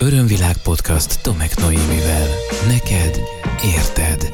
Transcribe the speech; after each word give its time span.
Örömvilág 0.00 0.56
podcast 0.62 1.22
Tomek 1.22 1.56
Noémivel. 1.56 2.26
Neked 2.68 3.20
érted. 3.64 4.32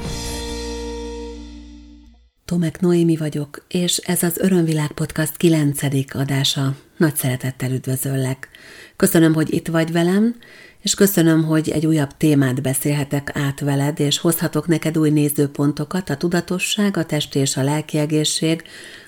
Tomek 2.44 2.80
Noémi 2.80 3.17
vagyok, 3.17 3.64
és 3.68 3.96
ez 3.96 4.22
az 4.22 4.38
Örömvilág 4.38 4.92
podcast 4.92 5.36
9. 5.36 5.82
adása. 6.14 6.76
Nagy 6.96 7.16
szeretettel 7.16 7.70
üdvözöllek. 7.70 8.48
Köszönöm, 8.96 9.34
hogy 9.34 9.54
itt 9.54 9.68
vagy 9.68 9.92
velem, 9.92 10.34
és 10.82 10.95
köszönöm, 10.95 11.45
hogy 11.45 11.70
egy 11.70 11.86
újabb 11.86 12.16
témát 12.16 12.62
beszélhetek 12.62 13.30
át 13.34 13.60
veled, 13.60 14.00
és 14.00 14.18
hozhatok 14.18 14.66
neked 14.66 14.98
új 14.98 15.10
nézőpontokat, 15.10 16.10
a 16.10 16.16
tudatosság, 16.16 16.96
a 16.96 17.04
testi 17.04 17.38
és 17.38 17.56
a 17.56 17.62
lelki 17.62 17.98
egészség, 17.98 18.62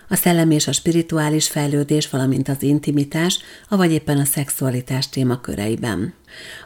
a 0.08 0.14
szellem 0.14 0.50
és 0.50 0.66
a 0.66 0.72
spirituális 0.72 1.48
fejlődés, 1.48 2.10
valamint 2.10 2.48
az 2.48 2.62
intimitás, 2.62 3.38
avagy 3.68 3.92
éppen 3.92 4.18
a 4.18 4.24
szexualitás 4.24 5.08
témaköreiben. 5.08 6.14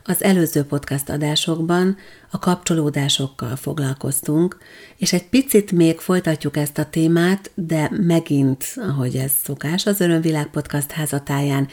Az 0.04 0.22
előző 0.22 0.62
podcast 0.62 1.08
adásokban 1.08 1.96
a 2.30 2.38
kapcsolódásokkal 2.38 3.56
foglalkoztunk, 3.56 4.58
és 4.96 5.12
egy 5.12 5.28
picit 5.28 5.72
még 5.72 5.98
folytatjuk 5.98 6.56
ezt 6.56 6.78
a 6.78 6.88
témát, 6.90 7.50
de 7.54 7.90
megint, 7.90 8.64
ahogy 8.76 9.16
ez 9.16 9.32
szokás, 9.44 9.86
az 9.86 10.00
Örömvilág 10.00 10.46
podcast 10.46 10.90
házatáján 10.90 11.68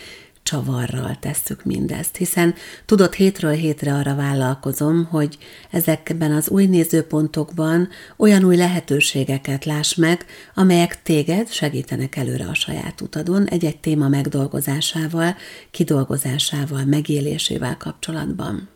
csavarral 0.47 1.17
tesszük 1.19 1.63
mindezt, 1.63 2.15
hiszen 2.15 2.55
tudod, 2.85 3.13
hétről 3.13 3.51
hétre 3.51 3.93
arra 3.93 4.15
vállalkozom, 4.15 5.05
hogy 5.05 5.37
ezekben 5.71 6.31
az 6.31 6.49
új 6.49 6.65
nézőpontokban 6.65 7.89
olyan 8.17 8.43
új 8.43 8.55
lehetőségeket 8.55 9.65
láss 9.65 9.95
meg, 9.95 10.25
amelyek 10.55 11.01
téged 11.01 11.51
segítenek 11.51 12.15
előre 12.15 12.45
a 12.45 12.53
saját 12.53 13.01
utadon 13.01 13.47
egy-egy 13.47 13.77
téma 13.77 14.07
megdolgozásával, 14.07 15.35
kidolgozásával, 15.71 16.85
megélésével 16.85 17.77
kapcsolatban. 17.77 18.69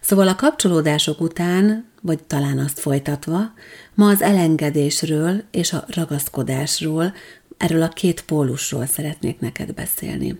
Szóval 0.00 0.28
a 0.28 0.34
kapcsolódások 0.34 1.20
után, 1.20 1.88
vagy 2.00 2.22
talán 2.22 2.58
azt 2.58 2.80
folytatva, 2.80 3.52
ma 3.94 4.08
az 4.08 4.22
elengedésről 4.22 5.42
és 5.50 5.72
a 5.72 5.84
ragaszkodásról, 5.88 7.14
erről 7.56 7.82
a 7.82 7.88
két 7.88 8.22
pólusról 8.22 8.86
szeretnék 8.86 9.40
neked 9.40 9.74
beszélni. 9.74 10.38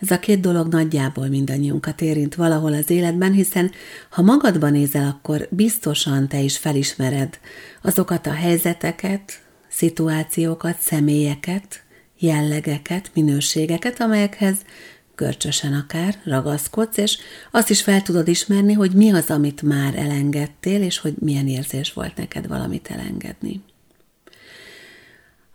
Ez 0.00 0.10
a 0.10 0.18
két 0.18 0.40
dolog 0.40 0.68
nagyjából 0.68 1.26
mindannyiunkat 1.26 2.00
érint 2.00 2.34
valahol 2.34 2.72
az 2.72 2.90
életben, 2.90 3.32
hiszen 3.32 3.70
ha 4.10 4.22
magadban 4.22 4.72
nézel, 4.72 5.08
akkor 5.08 5.48
biztosan 5.50 6.28
te 6.28 6.40
is 6.40 6.58
felismered 6.58 7.38
azokat 7.82 8.26
a 8.26 8.32
helyzeteket, 8.32 9.40
szituációkat, 9.68 10.78
személyeket, 10.80 11.84
jellegeket, 12.18 13.10
minőségeket, 13.14 14.00
amelyekhez 14.00 14.56
görcsösen 15.14 15.72
akár 15.72 16.20
ragaszkodsz, 16.24 16.96
és 16.96 17.18
azt 17.50 17.70
is 17.70 17.82
fel 17.82 18.02
tudod 18.02 18.28
ismerni, 18.28 18.72
hogy 18.72 18.92
mi 18.92 19.10
az, 19.12 19.30
amit 19.30 19.62
már 19.62 19.94
elengedtél, 19.94 20.82
és 20.82 20.98
hogy 20.98 21.14
milyen 21.18 21.48
érzés 21.48 21.92
volt 21.92 22.16
neked 22.16 22.46
valamit 22.46 22.88
elengedni. 22.90 23.62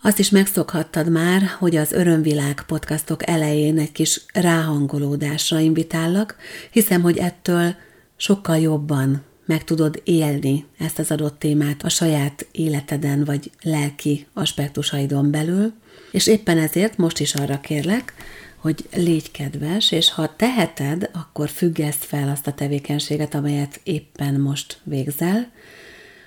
Azt 0.03 0.19
is 0.19 0.29
megszokhattad 0.29 1.09
már, 1.09 1.41
hogy 1.59 1.75
az 1.75 1.91
Örömvilág 1.91 2.63
podcastok 2.67 3.27
elején 3.27 3.77
egy 3.77 3.91
kis 3.91 4.21
ráhangolódásra 4.33 5.59
invitállak, 5.59 6.35
hiszem, 6.71 7.01
hogy 7.01 7.17
ettől 7.17 7.75
sokkal 8.15 8.57
jobban 8.57 9.23
meg 9.45 9.63
tudod 9.63 10.01
élni 10.03 10.65
ezt 10.77 10.99
az 10.99 11.11
adott 11.11 11.39
témát 11.39 11.83
a 11.83 11.89
saját 11.89 12.47
életeden 12.51 13.23
vagy 13.23 13.51
lelki 13.61 14.27
aspektusaidon 14.33 15.31
belül, 15.31 15.73
és 16.11 16.27
éppen 16.27 16.57
ezért 16.57 16.97
most 16.97 17.19
is 17.19 17.35
arra 17.35 17.59
kérlek, 17.59 18.13
hogy 18.55 18.87
légy 18.93 19.31
kedves, 19.31 19.91
és 19.91 20.11
ha 20.11 20.35
teheted, 20.35 21.09
akkor 21.13 21.49
függeszt 21.49 22.03
fel 22.03 22.29
azt 22.29 22.47
a 22.47 22.53
tevékenységet, 22.53 23.33
amelyet 23.33 23.79
éppen 23.83 24.39
most 24.39 24.79
végzel. 24.83 25.51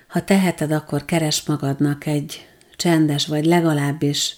Ha 0.07 0.23
teheted, 0.23 0.71
akkor 0.71 1.05
keres 1.05 1.43
magadnak 1.45 2.05
egy 2.05 2.47
csendes, 2.75 3.27
vagy 3.27 3.45
legalábbis 3.45 4.35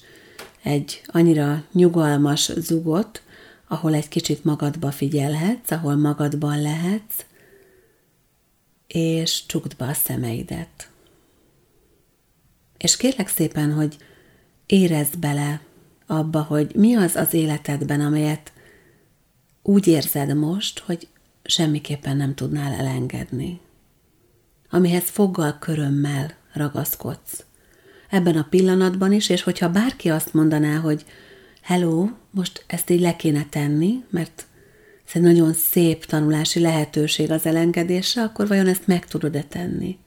egy 0.63 1.01
annyira 1.05 1.63
nyugalmas 1.71 2.51
zugot, 2.57 3.21
ahol 3.67 3.93
egy 3.93 4.07
kicsit 4.07 4.43
magadba 4.43 4.91
figyelhetsz, 4.91 5.71
ahol 5.71 5.95
magadban 5.95 6.61
lehetsz, 6.61 7.25
és 8.87 9.45
csukd 9.45 9.75
be 9.75 9.85
a 9.85 9.93
szemeidet. 9.93 10.89
És 12.77 12.97
kérlek 12.97 13.27
szépen, 13.27 13.73
hogy 13.73 13.97
érezd 14.65 15.19
bele 15.19 15.61
abba, 16.05 16.41
hogy 16.41 16.75
mi 16.75 16.95
az 16.95 17.15
az 17.15 17.33
életedben, 17.33 18.01
amelyet 18.01 18.51
úgy 19.61 19.87
érzed 19.87 20.35
most, 20.35 20.79
hogy 20.79 21.07
semmiképpen 21.43 22.17
nem 22.17 22.35
tudnál 22.35 22.73
elengedni. 22.73 23.59
Amihez 24.69 25.09
foggal 25.09 25.57
körömmel 25.59 26.35
ragaszkodsz 26.53 27.45
ebben 28.09 28.35
a 28.35 28.47
pillanatban 28.49 29.11
is, 29.11 29.29
és 29.29 29.43
hogyha 29.43 29.69
bárki 29.69 30.09
azt 30.09 30.33
mondaná, 30.33 30.77
hogy 30.77 31.05
hello, 31.61 32.09
most 32.31 32.63
ezt 32.67 32.89
így 32.89 33.01
le 33.01 33.15
kéne 33.15 33.45
tenni, 33.49 34.03
mert 34.09 34.45
ez 35.07 35.11
egy 35.13 35.21
nagyon 35.21 35.53
szép 35.53 36.05
tanulási 36.05 36.59
lehetőség 36.59 37.31
az 37.31 37.45
elengedésre, 37.45 38.21
akkor 38.21 38.47
vajon 38.47 38.67
ezt 38.67 38.87
meg 38.87 39.05
tudod-e 39.07 39.43
tenni? 39.43 39.97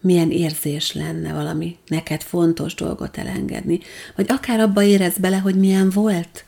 Milyen 0.00 0.30
érzés 0.30 0.92
lenne 0.92 1.32
valami 1.32 1.76
neked 1.86 2.22
fontos 2.22 2.74
dolgot 2.74 3.18
elengedni? 3.18 3.80
Vagy 4.16 4.26
akár 4.28 4.60
abba 4.60 4.82
érez 4.82 5.18
bele, 5.18 5.36
hogy 5.36 5.54
milyen 5.58 5.90
volt, 5.90 6.44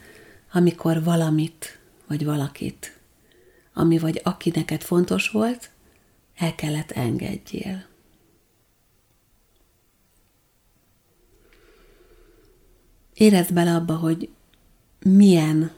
amikor 0.52 1.04
valamit, 1.04 1.78
vagy 2.06 2.24
valakit, 2.24 2.98
ami 3.74 3.98
vagy 3.98 4.20
aki 4.24 4.52
neked 4.54 4.82
fontos 4.82 5.28
volt, 5.28 5.70
el 6.36 6.54
kellett 6.54 6.90
engedjél. 6.90 7.87
Érezd 13.18 13.52
bele 13.52 13.74
abba, 13.74 13.96
hogy 13.96 14.28
milyen 14.98 15.70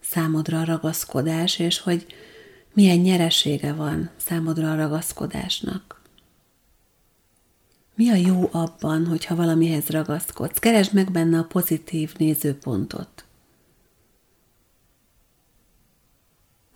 számodra 0.00 0.60
a 0.60 0.64
ragaszkodás, 0.64 1.58
és 1.58 1.78
hogy 1.78 2.06
milyen 2.72 2.98
nyeresége 2.98 3.72
van 3.72 4.10
számodra 4.16 4.70
a 4.70 4.76
ragaszkodásnak. 4.76 6.00
Mi 7.94 8.10
a 8.10 8.14
jó 8.14 8.48
abban, 8.52 9.06
hogyha 9.06 9.34
valamihez 9.34 9.88
ragaszkodsz? 9.88 10.58
Keresd 10.58 10.94
meg 10.94 11.10
benne 11.10 11.38
a 11.38 11.44
pozitív 11.44 12.14
nézőpontot. 12.18 13.24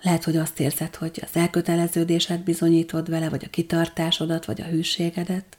Lehet, 0.02 0.24
hogy 0.24 0.36
azt 0.36 0.60
érzed, 0.60 0.94
hogy 0.94 1.20
az 1.22 1.36
elköteleződésed 1.36 2.40
bizonyítod 2.40 3.08
vele, 3.08 3.28
vagy 3.28 3.44
a 3.44 3.50
kitartásodat, 3.50 4.44
vagy 4.44 4.60
a 4.60 4.64
hűségedet. 4.64 5.56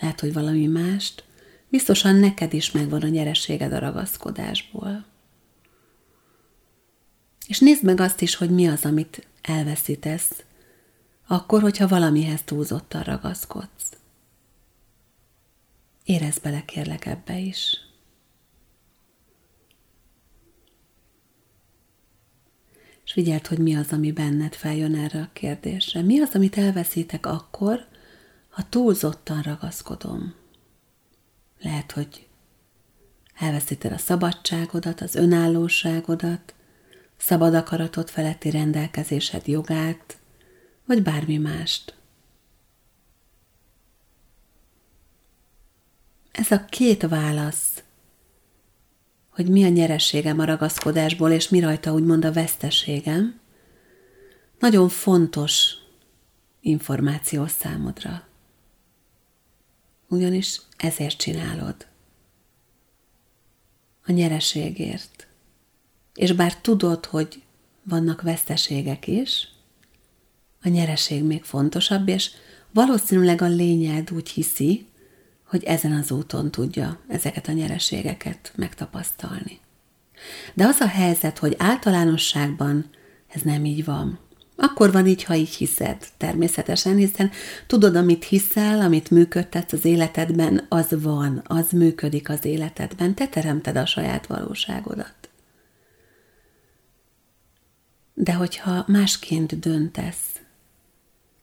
Lehet, 0.00 0.20
hogy 0.20 0.32
valami 0.32 0.66
mást. 0.66 1.24
Biztosan 1.72 2.14
neked 2.14 2.52
is 2.52 2.70
megvan 2.70 3.02
a 3.02 3.08
nyerességed 3.08 3.72
a 3.72 3.78
ragaszkodásból. 3.78 5.04
És 7.46 7.58
nézd 7.58 7.84
meg 7.84 8.00
azt 8.00 8.20
is, 8.20 8.34
hogy 8.34 8.50
mi 8.50 8.68
az, 8.68 8.84
amit 8.84 9.26
elveszítesz, 9.42 10.44
akkor, 11.26 11.62
hogyha 11.62 11.88
valamihez 11.88 12.42
túlzottan 12.42 13.02
ragaszkodsz. 13.02 13.96
Érezd 16.04 16.42
bele 16.42 16.64
kérlek 16.64 17.06
ebbe 17.06 17.38
is. 17.38 17.76
És 23.04 23.12
figyeld, 23.12 23.46
hogy 23.46 23.58
mi 23.58 23.76
az, 23.76 23.92
ami 23.92 24.12
benned 24.12 24.54
feljön 24.54 24.94
erre 24.94 25.20
a 25.20 25.30
kérdésre. 25.32 26.02
Mi 26.02 26.20
az, 26.20 26.30
amit 26.34 26.58
elveszítek 26.58 27.26
akkor, 27.26 27.86
ha 28.48 28.68
túlzottan 28.68 29.42
ragaszkodom? 29.42 30.40
Lehet, 31.62 31.92
hogy 31.92 32.26
elveszíted 33.34 33.92
a 33.92 33.98
szabadságodat, 33.98 35.00
az 35.00 35.14
önállóságodat, 35.14 36.54
szabad 37.16 37.54
akaratot 37.54 38.10
feletti 38.10 38.50
rendelkezésed 38.50 39.46
jogát, 39.46 40.18
vagy 40.84 41.02
bármi 41.02 41.38
mást. 41.38 41.94
Ez 46.32 46.50
a 46.50 46.64
két 46.64 47.02
válasz, 47.02 47.82
hogy 49.28 49.48
mi 49.48 49.64
a 49.64 49.68
nyerességem 49.68 50.38
a 50.38 50.44
ragaszkodásból, 50.44 51.30
és 51.30 51.48
mi 51.48 51.60
rajta 51.60 51.92
úgymond 51.92 52.24
a 52.24 52.32
veszteségem, 52.32 53.40
nagyon 54.58 54.88
fontos 54.88 55.74
információ 56.60 57.46
számodra 57.46 58.30
ugyanis 60.12 60.60
ezért 60.76 61.16
csinálod. 61.16 61.86
A 64.06 64.12
nyereségért. 64.12 65.26
És 66.14 66.32
bár 66.32 66.56
tudod, 66.56 67.06
hogy 67.06 67.42
vannak 67.82 68.22
veszteségek 68.22 69.06
is, 69.06 69.48
a 70.62 70.68
nyereség 70.68 71.22
még 71.22 71.44
fontosabb, 71.44 72.08
és 72.08 72.30
valószínűleg 72.70 73.42
a 73.42 73.46
lényed 73.46 74.12
úgy 74.12 74.28
hiszi, 74.28 74.86
hogy 75.46 75.64
ezen 75.64 75.92
az 75.92 76.10
úton 76.10 76.50
tudja 76.50 77.00
ezeket 77.08 77.48
a 77.48 77.52
nyereségeket 77.52 78.52
megtapasztalni. 78.56 79.60
De 80.54 80.66
az 80.66 80.80
a 80.80 80.88
helyzet, 80.88 81.38
hogy 81.38 81.54
általánosságban 81.58 82.90
Ez 83.28 83.42
nem 83.42 83.64
így 83.64 83.84
van. 83.84 84.18
Akkor 84.56 84.92
van 84.92 85.06
így, 85.06 85.24
ha 85.24 85.34
így 85.34 85.54
hiszed, 85.54 86.08
természetesen, 86.16 86.96
hiszen 86.96 87.30
tudod, 87.66 87.96
amit 87.96 88.24
hiszel, 88.24 88.80
amit 88.80 89.10
működtetsz 89.10 89.72
az 89.72 89.84
életedben, 89.84 90.66
az 90.68 91.02
van, 91.02 91.42
az 91.46 91.70
működik 91.70 92.28
az 92.28 92.44
életedben, 92.44 93.14
te 93.14 93.28
teremted 93.28 93.76
a 93.76 93.86
saját 93.86 94.26
valóságodat. 94.26 95.14
De 98.14 98.34
hogyha 98.34 98.84
másként 98.86 99.58
döntesz, 99.58 100.40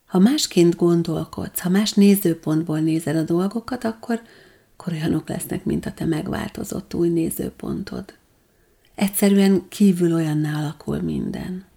ha 0.05 0.19
másként 0.19 0.75
gondolkodsz, 0.75 1.59
ha 1.59 1.69
más 1.69 1.93
nézőpontból 1.93 2.79
nézed 2.79 3.15
a 3.15 3.23
dolgokat, 3.23 3.83
akkor, 3.83 4.21
akkor 4.73 4.93
olyanok 4.93 5.29
lesznek, 5.29 5.65
mint 5.65 5.85
a 5.85 5.93
te 5.93 6.05
megváltozott 6.05 6.93
új 6.93 7.09
nézőpontod. 7.09 8.13
Egyszerűen 8.95 9.67
kívül 9.67 10.13
olyanná 10.13 10.59
alakul 10.59 11.01
minden. 11.01 11.68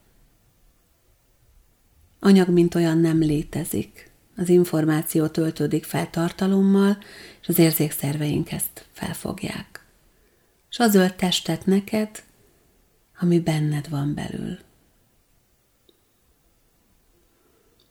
Anyag, 2.24 2.48
mint 2.48 2.74
olyan 2.74 2.98
nem 2.98 3.18
létezik. 3.18 4.10
Az 4.36 4.48
információ 4.48 5.26
töltődik 5.26 5.84
fel 5.84 6.10
tartalommal, 6.10 6.98
és 7.40 7.48
az 7.48 7.58
érzékszerveink 7.58 8.52
ezt 8.52 8.86
felfogják. 8.92 9.86
És 10.70 10.78
az 10.78 10.94
ölt 10.94 11.16
testet 11.16 11.66
neked, 11.66 12.22
ami 13.20 13.40
benned 13.40 13.88
van 13.88 14.14
belül. 14.14 14.58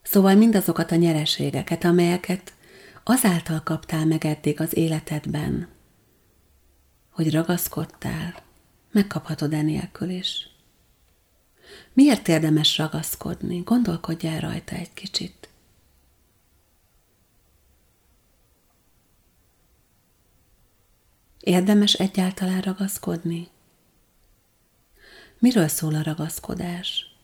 Szóval 0.01 0.35
mindazokat 0.35 0.91
a 0.91 0.95
nyereségeket, 0.95 1.83
amelyeket 1.83 2.53
azáltal 3.03 3.61
kaptál 3.63 4.05
meg 4.05 4.25
eddig 4.25 4.61
az 4.61 4.77
életedben, 4.77 5.67
hogy 7.09 7.31
ragaszkodtál, 7.31 8.43
megkaphatod 8.91 9.53
enélkül 9.53 10.09
is. 10.09 10.50
Miért 11.93 12.27
érdemes 12.27 12.77
ragaszkodni? 12.77 13.59
Gondolkodjál 13.59 14.39
rajta 14.39 14.75
egy 14.75 14.93
kicsit. 14.93 15.49
Érdemes 21.39 21.93
egyáltalán 21.93 22.61
ragaszkodni? 22.61 23.47
Miről 25.39 25.67
szól 25.67 25.95
a 25.95 26.03
ragaszkodás? 26.03 27.15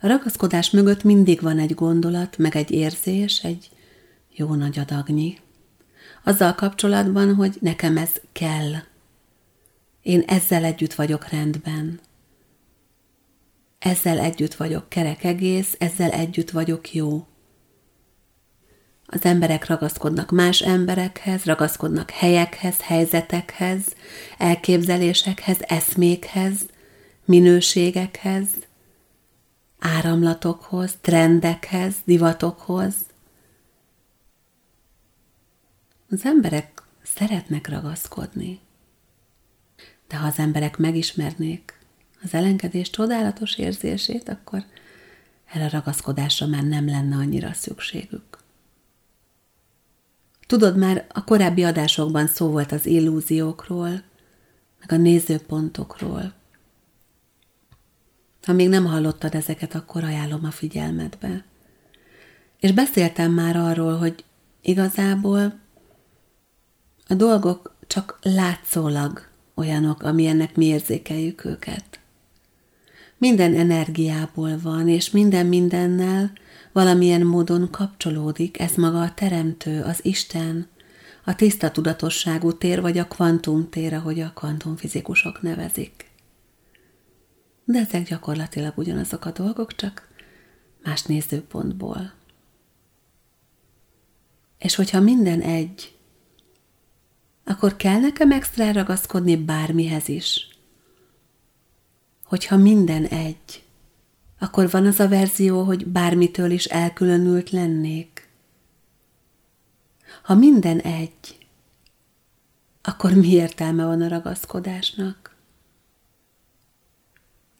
A 0.00 0.06
ragaszkodás 0.06 0.70
mögött 0.70 1.02
mindig 1.02 1.40
van 1.40 1.58
egy 1.58 1.74
gondolat, 1.74 2.38
meg 2.38 2.56
egy 2.56 2.70
érzés, 2.70 3.44
egy 3.44 3.70
jó 4.28 4.54
nagy 4.54 4.78
adagnyi. 4.78 5.38
Azzal 6.24 6.54
kapcsolatban, 6.54 7.34
hogy 7.34 7.56
nekem 7.60 7.96
ez 7.96 8.12
kell. 8.32 8.72
Én 10.02 10.20
ezzel 10.26 10.64
együtt 10.64 10.94
vagyok 10.94 11.28
rendben. 11.28 12.00
Ezzel 13.80 14.18
együtt 14.18 14.54
vagyok 14.54 14.88
kerek 14.88 15.24
egész, 15.24 15.74
ezzel 15.78 16.10
együtt 16.10 16.50
vagyok 16.50 16.94
jó. 16.94 17.26
Az 19.06 19.24
emberek 19.24 19.66
ragaszkodnak 19.66 20.30
más 20.30 20.60
emberekhez, 20.60 21.44
ragaszkodnak 21.44 22.10
helyekhez, 22.10 22.80
helyzetekhez, 22.80 23.94
elképzelésekhez, 24.38 25.56
eszmékhez, 25.60 26.66
minőségekhez, 27.24 28.48
áramlatokhoz, 29.78 30.94
trendekhez, 31.00 31.94
divatokhoz. 32.04 32.94
Az 36.10 36.24
emberek 36.24 36.82
szeretnek 37.02 37.68
ragaszkodni, 37.68 38.60
de 40.08 40.16
ha 40.16 40.26
az 40.26 40.38
emberek 40.38 40.76
megismernék 40.76 41.79
az 42.22 42.34
elengedés 42.34 42.90
csodálatos 42.90 43.58
érzését, 43.58 44.28
akkor 44.28 44.64
erre 45.52 45.68
ragaszkodásra 45.68 46.46
már 46.46 46.62
nem 46.62 46.86
lenne 46.86 47.16
annyira 47.16 47.52
szükségük. 47.52 48.38
Tudod, 50.46 50.76
már 50.76 51.06
a 51.12 51.24
korábbi 51.24 51.64
adásokban 51.64 52.26
szó 52.26 52.50
volt 52.50 52.72
az 52.72 52.86
illúziókról, 52.86 54.02
meg 54.80 54.92
a 54.92 54.96
nézőpontokról, 54.96 56.32
ha 58.42 58.52
még 58.52 58.68
nem 58.68 58.84
hallottad 58.84 59.34
ezeket, 59.34 59.74
akkor 59.74 60.04
ajánlom 60.04 60.44
a 60.44 60.50
figyelmetbe. 60.50 61.44
És 62.60 62.72
beszéltem 62.72 63.32
már 63.32 63.56
arról, 63.56 63.96
hogy 63.96 64.24
igazából 64.60 65.58
a 67.06 67.14
dolgok 67.14 67.74
csak 67.86 68.18
látszólag 68.22 69.28
olyanok, 69.54 70.02
amilyennek 70.02 70.56
mi 70.56 70.64
érzékeljük 70.64 71.44
őket. 71.44 71.99
Minden 73.20 73.54
energiából 73.54 74.58
van, 74.62 74.88
és 74.88 75.10
minden 75.10 75.46
mindennel 75.46 76.32
valamilyen 76.72 77.26
módon 77.26 77.70
kapcsolódik, 77.70 78.60
ez 78.60 78.74
maga 78.74 79.00
a 79.00 79.14
teremtő, 79.14 79.82
az 79.82 80.04
Isten, 80.04 80.68
a 81.24 81.34
tiszta 81.34 81.70
tudatosságú 81.70 82.52
tér, 82.52 82.80
vagy 82.80 82.98
a 82.98 83.06
kvantumtér, 83.06 83.94
ahogy 83.94 84.20
a 84.20 84.32
kvantumfizikusok 84.34 85.42
nevezik 85.42 86.10
de 87.70 87.78
ezek 87.78 88.08
gyakorlatilag 88.08 88.78
ugyanazok 88.78 89.24
a 89.24 89.30
dolgok, 89.30 89.74
csak 89.74 90.08
más 90.82 91.02
nézőpontból. 91.02 92.12
És 94.58 94.74
hogyha 94.74 95.00
minden 95.00 95.40
egy, 95.40 95.98
akkor 97.44 97.76
kell 97.76 98.00
nekem 98.00 98.32
extra 98.32 98.72
ragaszkodni 98.72 99.36
bármihez 99.36 100.08
is. 100.08 100.48
Hogyha 102.30 102.56
minden 102.56 103.04
egy, 103.04 103.64
akkor 104.38 104.70
van 104.70 104.86
az 104.86 105.00
a 105.00 105.08
verzió, 105.08 105.62
hogy 105.62 105.86
bármitől 105.86 106.50
is 106.50 106.64
elkülönült 106.64 107.50
lennék. 107.50 108.28
Ha 110.22 110.34
minden 110.34 110.78
egy, 110.78 111.46
akkor 112.82 113.12
mi 113.12 113.28
értelme 113.28 113.84
van 113.84 114.02
a 114.02 114.08
ragaszkodásnak? 114.08 115.36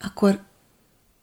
akkor 0.01 0.43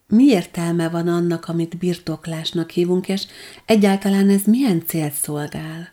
mi 0.07 0.23
értelme 0.23 0.89
van 0.89 1.07
annak, 1.07 1.47
amit 1.47 1.77
birtoklásnak 1.77 2.69
hívunk, 2.69 3.07
és 3.07 3.27
egyáltalán 3.65 4.29
ez 4.29 4.43
milyen 4.43 4.85
célt 4.85 5.13
szolgál? 5.13 5.91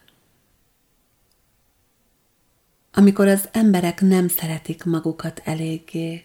Amikor 2.92 3.28
az 3.28 3.48
emberek 3.52 4.00
nem 4.00 4.28
szeretik 4.28 4.84
magukat 4.84 5.42
eléggé, 5.44 6.24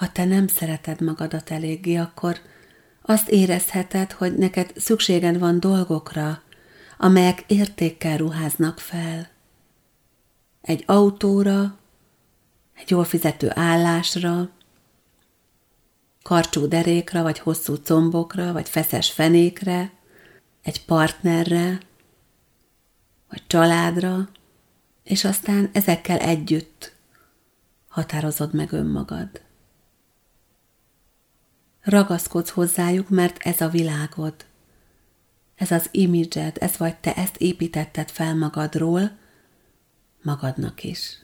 ha 0.00 0.12
te 0.12 0.24
nem 0.24 0.46
szereted 0.46 1.00
magadat 1.00 1.50
eléggé, 1.50 1.96
akkor 1.96 2.40
azt 3.02 3.28
érezheted, 3.28 4.12
hogy 4.12 4.34
neked 4.34 4.72
szükséged 4.76 5.38
van 5.38 5.60
dolgokra, 5.60 6.42
amelyek 6.98 7.44
értékkel 7.46 8.16
ruháznak 8.16 8.78
fel. 8.78 9.28
Egy 10.60 10.84
autóra, 10.86 11.78
egy 12.76 12.90
jól 12.90 13.04
fizető 13.04 13.50
állásra, 13.54 14.50
karcsú 16.22 16.68
derékra, 16.68 17.22
vagy 17.22 17.38
hosszú 17.38 17.74
combokra, 17.74 18.52
vagy 18.52 18.68
feszes 18.68 19.10
fenékre, 19.10 19.92
egy 20.62 20.84
partnerre, 20.84 21.80
vagy 23.28 23.42
családra, 23.46 24.28
és 25.02 25.24
aztán 25.24 25.70
ezekkel 25.72 26.18
együtt 26.18 26.94
határozod 27.88 28.54
meg 28.54 28.72
önmagad. 28.72 29.48
Ragaszkodsz 31.82 32.50
hozzájuk, 32.50 33.08
mert 33.08 33.38
ez 33.38 33.60
a 33.60 33.68
világod, 33.68 34.34
ez 35.54 35.70
az 35.70 35.88
imidzsed, 35.90 36.56
ez 36.60 36.76
vagy 36.76 36.96
te 36.96 37.14
ezt 37.14 37.36
építetted 37.36 38.10
fel 38.10 38.34
magadról, 38.34 39.18
magadnak 40.22 40.84
is. 40.84 41.18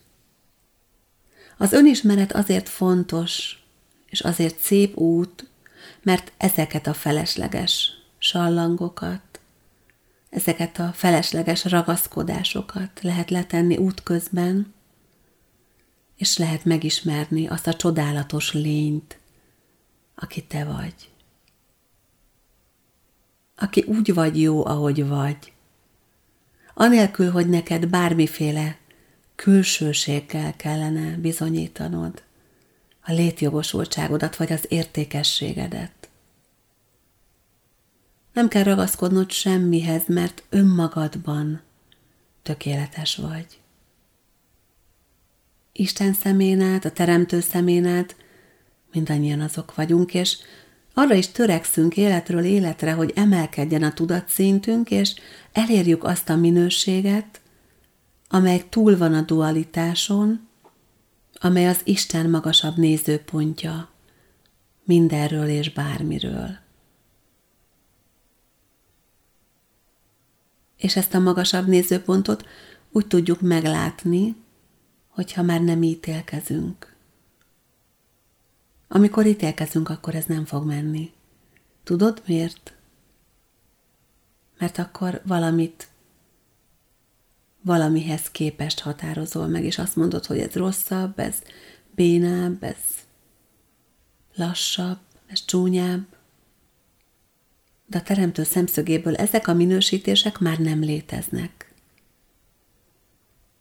Az 1.56 1.72
önismeret 1.72 2.32
azért 2.32 2.68
fontos, 2.68 3.62
és 4.06 4.20
azért 4.20 4.58
szép 4.58 4.96
út, 4.96 5.48
mert 6.02 6.32
ezeket 6.36 6.86
a 6.86 6.94
felesleges 6.94 7.90
sallangokat, 8.18 9.40
ezeket 10.30 10.78
a 10.78 10.92
felesleges 10.92 11.64
ragaszkodásokat 11.64 13.00
lehet 13.00 13.30
letenni 13.30 13.76
útközben, 13.76 14.74
és 16.16 16.38
lehet 16.38 16.64
megismerni 16.64 17.46
azt 17.46 17.66
a 17.66 17.74
csodálatos 17.74 18.52
lényt, 18.52 19.18
aki 20.16 20.44
te 20.44 20.64
vagy. 20.64 21.10
Aki 23.56 23.80
úgy 23.80 24.14
vagy 24.14 24.40
jó, 24.40 24.66
ahogy 24.66 25.06
vagy. 25.06 25.52
Anélkül, 26.74 27.30
hogy 27.30 27.48
neked 27.48 27.86
bármiféle 27.86 28.78
külsőséggel 29.34 30.56
kellene 30.56 31.16
bizonyítanod 31.16 32.22
a 33.00 33.12
létjogosultságodat 33.12 34.36
vagy 34.36 34.52
az 34.52 34.64
értékességedet. 34.68 36.08
Nem 38.32 38.48
kell 38.48 38.62
ragaszkodnod 38.62 39.30
semmihez, 39.30 40.02
mert 40.06 40.42
önmagadban 40.48 41.62
tökéletes 42.42 43.16
vagy. 43.16 43.60
Isten 45.72 46.12
szemén 46.12 46.60
át, 46.60 46.84
a 46.84 46.90
Teremtő 46.90 47.40
szemén 47.40 47.86
át 47.86 48.16
mindannyian 48.96 49.40
azok 49.40 49.74
vagyunk, 49.74 50.14
és 50.14 50.38
arra 50.94 51.14
is 51.14 51.28
törekszünk 51.28 51.96
életről 51.96 52.44
életre, 52.44 52.92
hogy 52.92 53.12
emelkedjen 53.14 53.82
a 53.82 53.92
tudatszintünk, 53.92 54.90
és 54.90 55.14
elérjük 55.52 56.04
azt 56.04 56.28
a 56.28 56.36
minőséget, 56.36 57.40
amely 58.28 58.64
túl 58.68 58.96
van 58.96 59.14
a 59.14 59.20
dualitáson, 59.20 60.48
amely 61.34 61.68
az 61.68 61.80
Isten 61.84 62.30
magasabb 62.30 62.76
nézőpontja 62.76 63.90
mindenről 64.84 65.48
és 65.48 65.72
bármiről. 65.72 66.58
És 70.76 70.96
ezt 70.96 71.14
a 71.14 71.18
magasabb 71.18 71.66
nézőpontot 71.66 72.46
úgy 72.90 73.06
tudjuk 73.06 73.40
meglátni, 73.40 74.36
hogyha 75.08 75.42
már 75.42 75.60
nem 75.60 75.82
ítélkezünk. 75.82 76.95
Amikor 78.88 79.26
ítélkezünk, 79.26 79.88
akkor 79.88 80.14
ez 80.14 80.24
nem 80.24 80.44
fog 80.44 80.66
menni. 80.66 81.12
Tudod 81.84 82.22
miért? 82.26 82.74
Mert 84.58 84.78
akkor 84.78 85.22
valamit 85.24 85.88
valamihez 87.62 88.30
képest 88.30 88.80
határozol 88.80 89.46
meg, 89.46 89.64
és 89.64 89.78
azt 89.78 89.96
mondod, 89.96 90.26
hogy 90.26 90.38
ez 90.38 90.52
rosszabb, 90.52 91.18
ez 91.18 91.42
bénább, 91.94 92.62
ez 92.62 92.76
lassabb, 94.34 94.98
ez 95.26 95.44
csúnyább. 95.44 96.06
De 97.86 97.98
a 97.98 98.02
teremtő 98.02 98.42
szemszögéből 98.42 99.16
ezek 99.16 99.48
a 99.48 99.54
minősítések 99.54 100.38
már 100.38 100.58
nem 100.58 100.80
léteznek. 100.80 101.72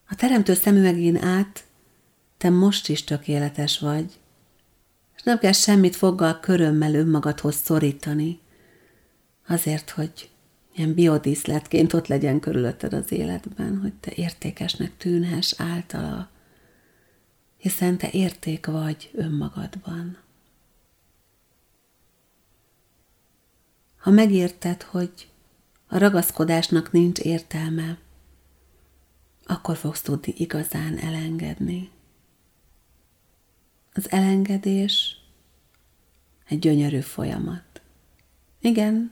A 0.08 0.16
teremtő 0.16 0.54
szemüvegén 0.54 1.24
át 1.24 1.64
te 2.38 2.50
most 2.50 2.90
is 2.90 3.04
tökéletes 3.04 3.80
vagy, 3.80 4.20
nem 5.26 5.38
kell 5.38 5.52
semmit 5.52 5.96
foggal 5.96 6.40
körömmel 6.40 6.94
önmagadhoz 6.94 7.56
szorítani, 7.56 8.40
azért, 9.48 9.90
hogy 9.90 10.30
ilyen 10.76 10.94
biodíszletként 10.94 11.94
ott 11.94 12.08
legyen 12.08 12.40
körülötted 12.40 12.94
az 12.94 13.12
életben, 13.12 13.80
hogy 13.80 13.94
te 13.94 14.12
értékesnek 14.16 14.98
tűnhess 14.98 15.54
általa, 15.58 16.30
hiszen 17.58 17.98
te 17.98 18.10
érték 18.12 18.66
vagy 18.66 19.10
önmagadban. 19.14 20.18
Ha 23.98 24.12
megérted, 24.12 24.82
hogy 24.82 25.30
a 25.88 25.98
ragaszkodásnak 25.98 26.92
nincs 26.92 27.20
értelme, 27.20 27.98
akkor 29.46 29.76
fogsz 29.78 30.02
tudni 30.02 30.34
igazán 30.38 30.98
elengedni. 30.98 31.90
Az 33.98 34.12
elengedés 34.12 35.18
egy 36.48 36.60
gyönyörű 36.60 37.00
folyamat. 37.00 37.82
Igen, 38.62 39.12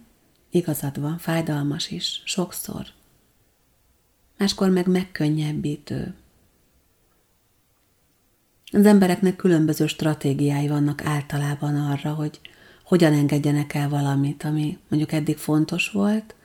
igazad 0.49 0.99
van, 0.99 1.17
fájdalmas 1.17 1.91
is, 1.91 2.21
sokszor. 2.25 2.85
Máskor 4.37 4.69
meg 4.69 4.87
megkönnyebbítő. 4.87 6.15
Az 8.71 8.85
embereknek 8.85 9.35
különböző 9.35 9.87
stratégiái 9.87 10.67
vannak 10.67 11.05
általában 11.05 11.75
arra, 11.75 12.13
hogy 12.13 12.39
hogyan 12.83 13.13
engedjenek 13.13 13.73
el 13.73 13.89
valamit, 13.89 14.43
ami 14.43 14.77
mondjuk 14.87 15.11
eddig 15.11 15.37
fontos 15.37 15.91
volt, 15.91 16.35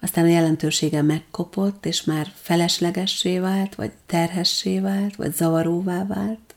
aztán 0.00 0.24
a 0.24 0.28
jelentősége 0.28 1.02
megkopott, 1.02 1.86
és 1.86 2.04
már 2.04 2.32
feleslegessé 2.34 3.38
vált, 3.38 3.74
vagy 3.74 3.92
terhessé 4.06 4.80
vált, 4.80 5.16
vagy 5.16 5.34
zavaróvá 5.34 6.06
vált. 6.06 6.53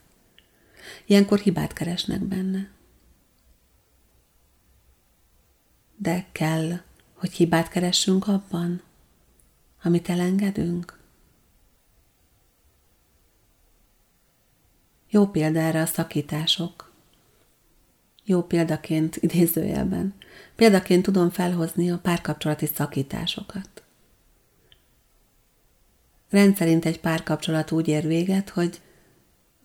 Ilyenkor 1.06 1.40
hibát 1.40 1.74
keresnek 1.74 2.22
benne. 2.22 2.70
De 5.96 6.26
kell, 6.32 6.82
hogy 7.14 7.32
hibát 7.32 7.70
keressünk 7.70 8.28
abban, 8.28 8.82
amit 9.84 10.10
elengedünk. 10.10 11.00
Jó 15.10 15.28
példa 15.28 15.60
erre 15.60 15.82
a 15.82 15.86
szakítások 15.86 16.88
jó 18.28 18.44
példaként 18.44 19.16
idézőjelben. 19.16 20.14
Példaként 20.56 21.04
tudom 21.04 21.30
felhozni 21.30 21.92
a 21.92 21.98
párkapcsolati 21.98 22.66
szakításokat. 22.66 23.84
Rendszerint 26.30 26.86
egy 26.86 27.00
párkapcsolat 27.00 27.72
úgy 27.72 27.88
ér 27.88 28.08
véget, 28.08 28.50
hogy 28.50 28.82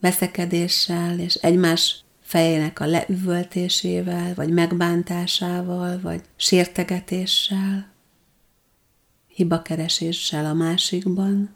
veszekedéssel 0.03 1.19
és 1.19 1.33
egymás 1.33 2.03
fejének 2.21 2.79
a 2.79 2.85
leüvöltésével, 2.85 4.33
vagy 4.33 4.49
megbántásával, 4.49 5.99
vagy 6.01 6.21
sértegetéssel, 6.35 7.91
hibakereséssel 9.27 10.45
a 10.45 10.53
másikban, 10.53 11.55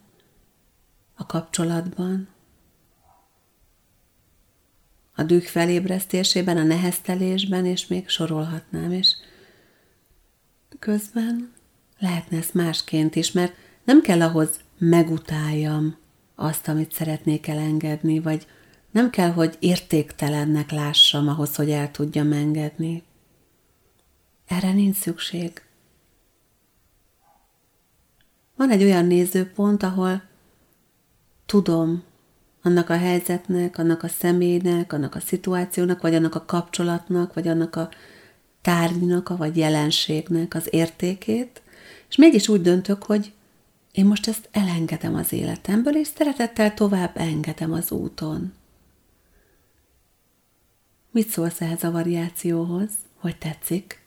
a 1.15 1.25
kapcsolatban, 1.25 2.27
a 5.15 5.23
düh 5.23 5.43
felébresztésében, 5.43 6.57
a 6.57 6.63
neheztelésben, 6.63 7.65
és 7.65 7.87
még 7.87 8.09
sorolhatnám, 8.09 8.91
és 8.91 9.09
közben 10.79 11.53
lehetne 11.99 12.37
ezt 12.37 12.53
másként 12.53 13.15
is, 13.15 13.31
mert 13.31 13.53
nem 13.83 14.01
kell 14.01 14.21
ahhoz 14.21 14.49
megutáljam 14.77 15.97
azt, 16.39 16.67
amit 16.67 16.91
szeretnék 16.91 17.47
elengedni, 17.47 18.19
vagy 18.19 18.47
nem 18.91 19.09
kell, 19.09 19.31
hogy 19.31 19.57
értéktelennek 19.59 20.71
lássam 20.71 21.27
ahhoz, 21.27 21.55
hogy 21.55 21.71
el 21.71 21.91
tudjam 21.91 22.31
engedni. 22.31 23.03
Erre 24.47 24.73
nincs 24.73 24.95
szükség. 24.95 25.61
Van 28.55 28.69
egy 28.69 28.83
olyan 28.83 29.05
nézőpont, 29.05 29.83
ahol 29.83 30.21
tudom, 31.45 32.03
annak 32.61 32.89
a 32.89 32.97
helyzetnek, 32.97 33.77
annak 33.77 34.03
a 34.03 34.07
személynek, 34.07 34.93
annak 34.93 35.15
a 35.15 35.19
szituációnak, 35.19 36.01
vagy 36.01 36.15
annak 36.15 36.35
a 36.35 36.45
kapcsolatnak, 36.45 37.33
vagy 37.33 37.47
annak 37.47 37.75
a 37.75 37.89
tárgynak, 38.61 39.37
vagy 39.37 39.57
jelenségnek 39.57 40.53
az 40.53 40.67
értékét, 40.69 41.61
és 42.09 42.15
mégis 42.15 42.47
úgy 42.47 42.61
döntök, 42.61 43.03
hogy 43.03 43.33
én 43.97 44.05
most 44.05 44.27
ezt 44.27 44.49
elengedem 44.51 45.15
az 45.15 45.33
életemből, 45.33 45.95
és 45.95 46.07
szeretettel 46.07 46.73
tovább 46.73 47.17
engedem 47.17 47.73
az 47.73 47.91
úton. 47.91 48.53
Mit 51.11 51.29
szólsz 51.29 51.61
ehhez 51.61 51.83
a 51.83 51.91
variációhoz? 51.91 52.89
Hogy 53.15 53.37
tetszik? 53.37 54.01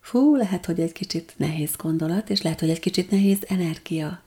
Fú, 0.00 0.36
lehet, 0.36 0.66
hogy 0.66 0.80
egy 0.80 0.92
kicsit 0.92 1.34
nehéz 1.36 1.76
gondolat, 1.76 2.30
és 2.30 2.42
lehet, 2.42 2.60
hogy 2.60 2.70
egy 2.70 2.80
kicsit 2.80 3.10
nehéz 3.10 3.38
energia. 3.48 4.22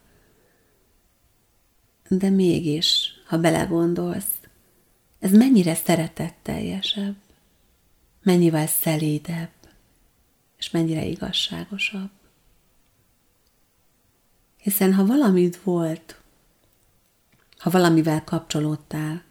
De 2.07 2.29
mégis, 2.29 3.13
ha 3.25 3.37
belegondolsz, 3.37 4.33
ez 5.19 5.31
mennyire 5.31 5.75
szeretetteljesebb, 5.75 7.15
mennyivel 8.21 8.67
szelídebb, 8.67 9.51
és 10.57 10.69
mennyire 10.69 11.05
igazságosabb. 11.05 12.09
Hiszen 14.63 14.93
ha 14.93 15.05
valamit 15.05 15.57
volt, 15.63 16.21
ha 17.57 17.69
valamivel 17.69 18.23
kapcsolódtál, 18.23 19.23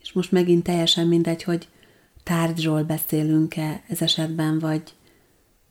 és 0.00 0.12
most 0.12 0.32
megint 0.32 0.62
teljesen 0.62 1.06
mindegy, 1.06 1.42
hogy 1.42 1.68
tárgyról 2.22 2.82
beszélünk-e 2.82 3.82
ez 3.88 4.02
esetben, 4.02 4.58
vagy 4.58 4.82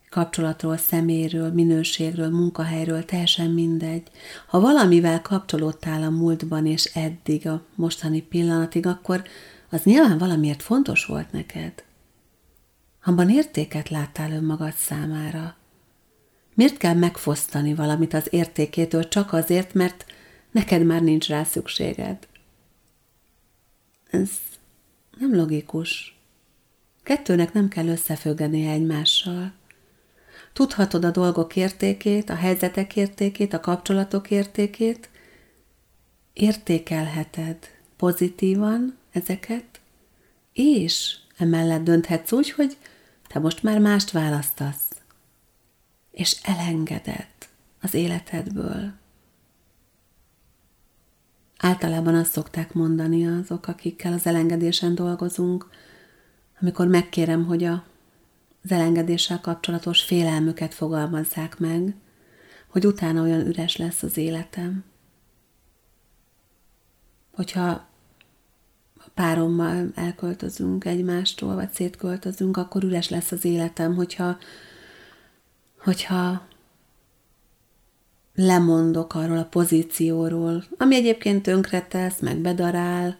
kapcsolatról, 0.10 0.78
szeméről, 0.78 1.52
minőségről, 1.52 2.30
munkahelyről, 2.30 3.06
teljesen 3.06 3.52
mindegy. 3.52 4.08
Ha 4.48 4.60
valamivel 4.60 5.22
kapcsolódtál 5.22 6.04
a 6.04 6.10
múltban 6.10 6.66
és 6.66 6.86
eddig, 6.86 7.48
a 7.48 7.64
mostani 7.76 8.22
pillanatig, 8.22 8.86
akkor 8.86 9.24
az 9.70 9.84
nyilván 9.84 10.18
valamiért 10.18 10.62
fontos 10.62 11.06
volt 11.06 11.32
neked. 11.32 11.84
Abban 13.04 13.30
értéket 13.30 13.90
láttál 13.90 14.32
önmagad 14.32 14.74
számára. 14.74 15.56
Miért 16.58 16.78
kell 16.78 16.94
megfosztani 16.94 17.74
valamit 17.74 18.14
az 18.14 18.28
értékétől 18.30 19.08
csak 19.08 19.34
azért, 19.34 19.74
mert 19.74 20.06
neked 20.52 20.86
már 20.86 21.02
nincs 21.02 21.28
rá 21.28 21.44
szükséged? 21.44 22.28
Ez 24.10 24.30
nem 25.20 25.36
logikus. 25.36 26.18
Kettőnek 27.04 27.54
nem 27.54 27.68
kell 27.68 27.88
összefüggenie 27.88 28.72
egymással. 28.72 29.54
Tudhatod 30.54 31.06
a 31.06 31.12
dolgok 31.12 31.56
értékét, 31.56 32.30
a 32.30 32.36
helyzetek 32.36 32.96
értékét, 32.96 33.54
a 33.54 33.60
kapcsolatok 33.60 34.32
értékét, 34.32 35.10
értékelheted 36.34 37.58
pozitívan 37.98 38.98
ezeket, 39.12 39.80
és 40.54 41.18
emellett 41.38 41.84
dönthetsz 41.84 42.32
úgy, 42.32 42.52
hogy 42.52 42.78
te 43.28 43.40
most 43.40 43.64
már 43.64 43.80
mást 43.80 44.12
választasz, 44.12 44.97
és 46.18 46.38
elengeded 46.44 47.28
az 47.82 47.94
életedből. 47.94 48.92
Általában 51.58 52.16
azt 52.16 52.32
szokták 52.32 52.74
mondani 52.74 53.28
azok, 53.28 53.68
akikkel 53.68 54.14
az 54.14 54.26
elengedésen 54.26 54.96
dolgozunk, 54.96 55.70
amikor 56.62 56.88
megkérem, 56.88 57.46
hogy 57.46 57.64
a, 57.64 57.84
az 58.64 58.72
elengedéssel 58.72 59.42
kapcsolatos 59.42 60.04
félelmüket 60.04 60.74
fogalmazzák 60.74 61.60
meg, 61.60 61.96
hogy 62.68 62.86
utána 62.86 63.22
olyan 63.22 63.46
üres 63.46 63.76
lesz 63.76 64.04
az 64.04 64.18
életem. 64.18 64.84
Hogyha 67.32 67.88
párommal 69.14 69.92
elköltözünk 69.96 70.86
egymástól, 70.86 71.56
vagy 71.56 71.72
szétköltözünk, 71.72 72.58
akkor 72.58 72.84
üres 72.84 73.10
lesz 73.10 73.32
az 73.32 73.46
életem, 73.46 73.96
hogyha, 73.96 74.38
hogyha 75.88 76.48
lemondok 78.34 79.14
arról 79.14 79.38
a 79.38 79.46
pozícióról, 79.46 80.64
ami 80.78 80.96
egyébként 80.96 81.44
tönkretesz, 81.44 82.20
meg 82.20 82.38
bedarál, 82.38 83.20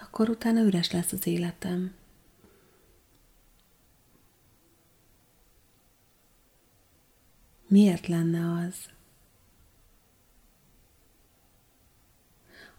akkor 0.00 0.28
utána 0.28 0.60
üres 0.60 0.90
lesz 0.90 1.12
az 1.12 1.26
életem. 1.26 1.94
Miért 7.66 8.06
lenne 8.06 8.66
az? 8.66 8.74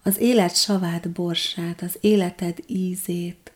Az 0.03 0.17
élet 0.17 0.55
savát, 0.55 1.09
borsát, 1.11 1.81
az 1.81 1.97
életed 1.99 2.59
ízét, 2.65 3.51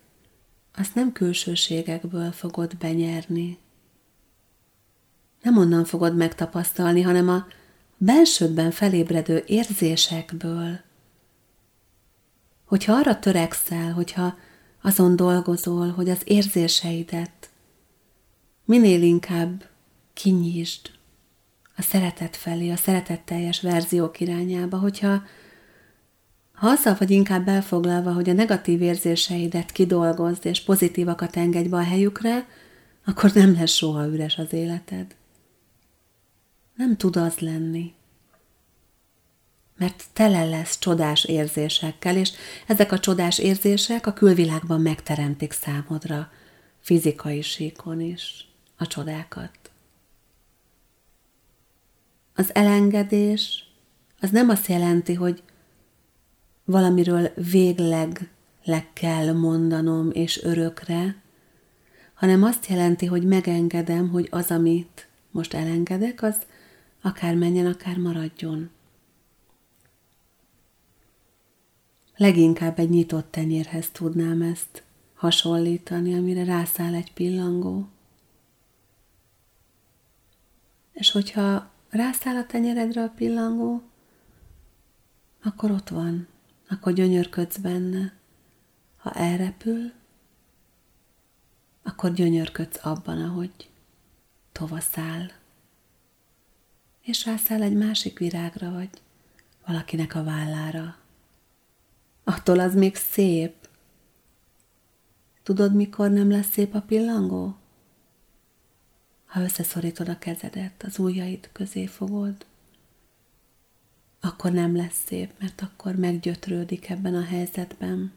azt 0.75 0.95
nem 0.95 1.11
külsőségekből 1.11 2.31
fogod 2.31 2.77
benyerni. 2.77 3.57
Nem 5.45 5.57
onnan 5.57 5.85
fogod 5.85 6.15
megtapasztalni, 6.15 7.01
hanem 7.01 7.29
a 7.29 7.45
belsődben 7.97 8.71
felébredő 8.71 9.43
érzésekből. 9.47 10.79
Hogyha 12.65 12.93
arra 12.93 13.19
törekszel, 13.19 13.91
hogyha 13.91 14.35
azon 14.81 15.15
dolgozol, 15.15 15.89
hogy 15.91 16.09
az 16.09 16.21
érzéseidet 16.23 17.49
minél 18.65 19.01
inkább 19.01 19.69
kinyisd 20.13 20.91
a 21.75 21.81
szeretet 21.81 22.35
felé, 22.35 22.69
a 22.69 22.75
szeretetteljes 22.75 23.61
verziók 23.61 24.19
irányába, 24.19 24.77
hogyha 24.77 25.23
ha 26.53 26.67
azzal 26.67 26.95
vagy 26.99 27.11
inkább 27.11 27.47
elfoglalva, 27.47 28.13
hogy 28.13 28.29
a 28.29 28.33
negatív 28.33 28.81
érzéseidet 28.81 29.71
kidolgozd 29.71 30.45
és 30.45 30.63
pozitívakat 30.63 31.37
engedj 31.37 31.67
be 31.67 31.77
a 31.77 31.83
helyükre, 31.83 32.47
akkor 33.05 33.31
nem 33.33 33.53
lesz 33.53 33.71
soha 33.71 34.07
üres 34.07 34.37
az 34.37 34.53
életed. 34.53 35.15
Nem 36.75 36.97
tud 36.97 37.15
az 37.15 37.39
lenni. 37.39 37.93
Mert 39.77 40.03
tele 40.13 40.45
lesz 40.45 40.79
csodás 40.79 41.25
érzésekkel, 41.25 42.17
és 42.17 42.31
ezek 42.67 42.91
a 42.91 42.99
csodás 42.99 43.39
érzések 43.39 44.07
a 44.07 44.13
külvilágban 44.13 44.81
megteremtik 44.81 45.51
számodra, 45.51 46.31
fizikai 46.79 47.41
síkon 47.41 48.01
is, 48.01 48.47
a 48.77 48.87
csodákat. 48.87 49.51
Az 52.35 52.55
elengedés 52.55 53.69
az 54.19 54.29
nem 54.29 54.49
azt 54.49 54.67
jelenti, 54.67 55.13
hogy 55.13 55.43
valamiről 56.65 57.31
végleg 57.35 58.29
le 58.63 58.85
kell 58.93 59.33
mondanom 59.33 60.11
és 60.11 60.43
örökre, 60.43 61.15
hanem 62.13 62.43
azt 62.43 62.65
jelenti, 62.65 63.05
hogy 63.05 63.23
megengedem, 63.23 64.09
hogy 64.09 64.27
az, 64.31 64.51
amit 64.51 65.07
most 65.31 65.53
elengedek, 65.53 66.21
az 66.21 66.35
akár 67.05 67.35
menjen, 67.35 67.65
akár 67.65 67.97
maradjon. 67.97 68.69
Leginkább 72.15 72.79
egy 72.79 72.89
nyitott 72.89 73.31
tenyérhez 73.31 73.89
tudnám 73.89 74.41
ezt 74.41 74.83
hasonlítani, 75.13 76.13
amire 76.13 76.43
rászáll 76.43 76.93
egy 76.93 77.13
pillangó. 77.13 77.87
És 80.91 81.11
hogyha 81.11 81.71
rászáll 81.89 82.35
a 82.35 82.45
tenyeredre 82.45 83.03
a 83.03 83.09
pillangó, 83.09 83.81
akkor 85.43 85.71
ott 85.71 85.89
van, 85.89 86.27
akkor 86.69 86.93
gyönyörködsz 86.93 87.57
benne. 87.57 88.13
Ha 88.97 89.11
elrepül, 89.11 89.91
akkor 91.83 92.13
gyönyörködsz 92.13 92.85
abban, 92.85 93.21
ahogy 93.21 93.69
tovaszáll. 94.51 95.31
És 97.05 97.25
rászáll 97.25 97.61
egy 97.61 97.75
másik 97.75 98.19
virágra, 98.19 98.71
vagy 98.71 98.89
valakinek 99.65 100.15
a 100.15 100.23
vállára. 100.23 100.97
Attól 102.23 102.59
az 102.59 102.73
még 102.73 102.95
szép. 102.95 103.69
Tudod, 105.43 105.75
mikor 105.75 106.09
nem 106.11 106.29
lesz 106.31 106.51
szép 106.51 106.73
a 106.73 106.81
pillangó? 106.81 107.55
Ha 109.25 109.41
összeszorítod 109.41 110.09
a 110.09 110.17
kezedet, 110.17 110.83
az 110.83 110.99
ujjaid 110.99 111.49
közé 111.51 111.85
fogod, 111.85 112.45
akkor 114.19 114.51
nem 114.51 114.75
lesz 114.75 115.03
szép, 115.05 115.33
mert 115.39 115.61
akkor 115.61 115.95
meggyötrődik 115.95 116.89
ebben 116.89 117.15
a 117.15 117.23
helyzetben. 117.23 118.13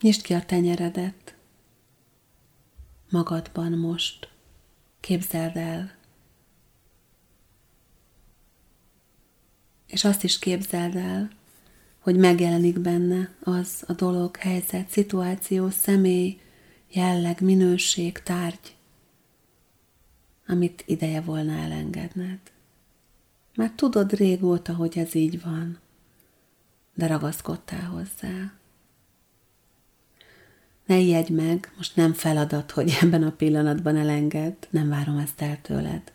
Nyisd 0.00 0.22
ki 0.22 0.34
a 0.34 0.44
tenyeredet 0.44 1.36
magadban 3.10 3.72
most. 3.72 4.28
Képzeld 5.00 5.56
el. 5.56 6.02
És 9.94 10.04
azt 10.04 10.24
is 10.24 10.38
képzeld 10.38 10.96
el, 10.96 11.30
hogy 11.98 12.16
megjelenik 12.16 12.78
benne 12.78 13.30
az 13.42 13.84
a 13.86 13.92
dolog, 13.92 14.36
helyzet, 14.36 14.88
szituáció, 14.88 15.70
személy, 15.70 16.40
jelleg, 16.92 17.40
minőség, 17.40 18.18
tárgy, 18.18 18.76
amit 20.46 20.82
ideje 20.86 21.20
volna 21.20 21.52
elengedned. 21.52 22.38
Mert 23.54 23.72
tudod 23.72 24.12
régóta, 24.12 24.74
hogy 24.74 24.98
ez 24.98 25.14
így 25.14 25.42
van, 25.42 25.78
de 26.94 27.06
ragaszkodtál 27.06 27.84
hozzá. 27.86 28.52
Ne 30.86 30.98
ijedj 30.98 31.32
meg, 31.32 31.72
most 31.76 31.96
nem 31.96 32.12
feladat, 32.12 32.70
hogy 32.70 32.96
ebben 33.00 33.22
a 33.22 33.32
pillanatban 33.32 33.96
elenged, 33.96 34.56
nem 34.70 34.88
várom 34.88 35.18
ezt 35.18 35.40
el 35.40 35.60
tőled. 35.60 36.12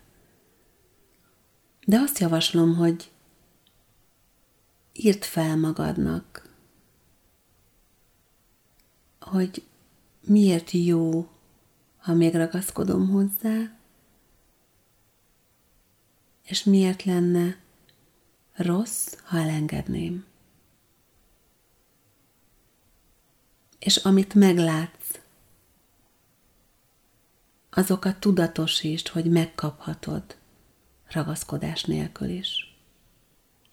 De 1.84 1.98
azt 1.98 2.18
javaslom, 2.18 2.74
hogy 2.74 3.10
írd 5.04 5.24
fel 5.24 5.56
magadnak, 5.56 6.48
hogy 9.20 9.64
miért 10.20 10.70
jó, 10.70 11.28
ha 11.96 12.14
még 12.14 12.34
ragaszkodom 12.34 13.08
hozzá, 13.08 13.78
és 16.42 16.64
miért 16.64 17.04
lenne 17.04 17.58
rossz, 18.52 19.14
ha 19.24 19.38
elengedném. 19.38 20.24
És 23.78 23.96
amit 23.96 24.34
meglátsz, 24.34 25.20
azokat 27.70 28.20
tudatosítsd, 28.20 29.08
hogy 29.08 29.30
megkaphatod 29.30 30.36
ragaszkodás 31.06 31.84
nélkül 31.84 32.28
is. 32.28 32.69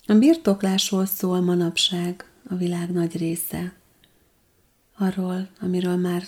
A 0.10 0.14
birtoklásról 0.14 1.06
szól 1.06 1.42
manapság 1.42 2.32
a 2.50 2.56
világ 2.56 2.92
nagy 2.92 3.18
része. 3.18 3.74
Arról, 4.98 5.48
amiről 5.62 5.96
már 5.96 6.24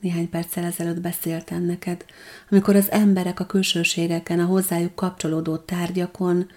néhány 0.00 0.30
perccel 0.30 0.64
ezelőtt 0.64 1.00
beszéltem 1.00 1.62
neked, 1.62 2.04
amikor 2.50 2.76
az 2.76 2.90
emberek 2.90 3.40
a 3.40 3.46
külsőségeken, 3.46 4.40
a 4.40 4.44
hozzájuk 4.44 4.94
kapcsolódó 4.94 5.56
tárgyakon, 5.56 6.50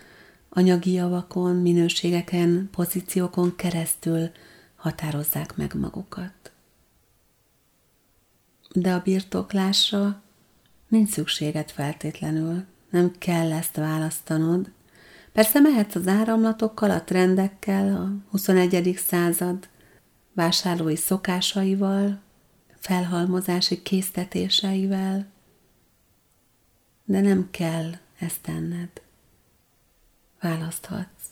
anyagi 0.49 0.91
javakon, 0.91 1.55
minőségeken, 1.55 2.69
pozíciókon 2.71 3.55
keresztül 3.55 4.29
határozzák 4.75 5.55
meg 5.55 5.73
magukat. 5.73 6.51
De 8.73 8.93
a 8.93 9.01
birtoklásra 9.01 10.21
nincs 10.87 11.09
szükséged 11.09 11.71
feltétlenül, 11.71 12.63
nem 12.89 13.11
kell 13.17 13.51
ezt 13.51 13.75
választanod. 13.75 14.71
Persze 15.35 15.59
mehetsz 15.59 15.95
az 15.95 16.07
áramlatokkal, 16.07 16.91
a 16.91 17.03
trendekkel, 17.03 17.95
a 17.95 18.29
21. 18.31 18.95
század 18.97 19.69
vásárlói 20.33 20.95
szokásaival, 20.95 22.19
felhalmozási 22.75 23.81
késztetéseivel, 23.81 25.27
de 27.05 27.21
nem 27.21 27.47
kell 27.51 27.91
ezt 28.19 28.41
tenned. 28.41 28.89
Választhatsz. 30.41 31.25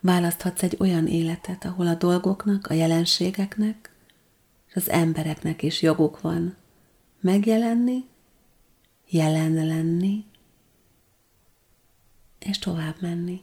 Választhatsz 0.00 0.62
egy 0.62 0.76
olyan 0.78 1.06
életet, 1.06 1.64
ahol 1.64 1.86
a 1.86 1.94
dolgoknak, 1.94 2.66
a 2.66 2.74
jelenségeknek 2.74 3.90
és 4.68 4.74
az 4.74 4.90
embereknek 4.90 5.62
is 5.62 5.82
joguk 5.82 6.20
van 6.20 6.56
megjelenni, 7.20 8.04
jelen 9.08 9.66
lenni, 9.66 10.24
és 12.38 12.58
tovább 12.58 12.96
menni. 13.00 13.42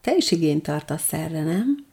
Te 0.00 0.16
is 0.16 0.30
igényt 0.30 0.62
tartasz 0.62 1.12
erre, 1.12 1.42
nem? 1.42 1.86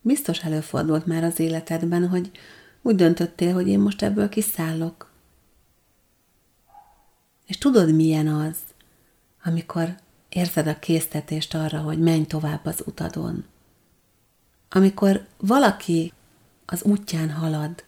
Biztos 0.00 0.38
előfordult 0.38 1.06
már 1.06 1.24
az 1.24 1.40
életedben, 1.40 2.08
hogy 2.08 2.30
úgy 2.82 2.94
döntöttél, 2.94 3.54
hogy 3.54 3.68
én 3.68 3.78
most 3.78 4.02
ebből 4.02 4.28
kiszállok. 4.28 5.10
És 7.46 7.58
tudod, 7.58 7.94
milyen 7.94 8.26
az, 8.26 8.56
amikor 9.44 9.96
érzed 10.28 10.66
a 10.66 10.78
késztetést 10.78 11.54
arra, 11.54 11.80
hogy 11.80 11.98
menj 12.00 12.26
tovább 12.26 12.66
az 12.66 12.82
utadon. 12.86 13.44
Amikor 14.68 15.26
valaki 15.36 16.12
az 16.66 16.82
útján 16.82 17.30
halad, 17.30 17.84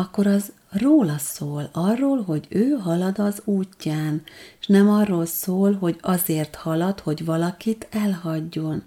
akkor 0.00 0.26
az 0.26 0.52
róla 0.70 1.18
szól, 1.18 1.68
arról, 1.72 2.22
hogy 2.22 2.46
ő 2.48 2.70
halad 2.70 3.18
az 3.18 3.42
útján, 3.44 4.22
és 4.60 4.66
nem 4.66 4.88
arról 4.88 5.26
szól, 5.26 5.74
hogy 5.74 5.98
azért 6.00 6.54
halad, 6.54 7.00
hogy 7.00 7.24
valakit 7.24 7.88
elhagyjon. 7.90 8.82